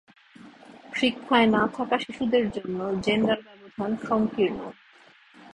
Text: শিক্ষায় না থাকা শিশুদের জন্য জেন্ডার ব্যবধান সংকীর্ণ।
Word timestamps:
শিক্ষায় 0.93 1.47
না 1.47 1.63
থাকা 1.75 1.95
শিশুদের 1.97 2.45
জন্য 2.51 2.79
জেন্ডার 3.05 3.39
ব্যবধান 3.47 3.91
সংকীর্ণ। 4.07 4.59